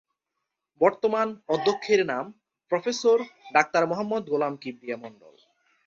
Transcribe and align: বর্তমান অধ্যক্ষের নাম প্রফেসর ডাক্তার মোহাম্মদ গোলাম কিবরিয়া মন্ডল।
বর্তমান 0.81 1.27
অধ্যক্ষের 1.47 2.01
নাম 2.05 2.25
প্রফেসর 2.71 3.17
ডাক্তার 3.53 3.83
মোহাম্মদ 3.87 4.23
গোলাম 4.29 4.53
কিবরিয়া 4.57 4.97
মন্ডল। 4.97 5.33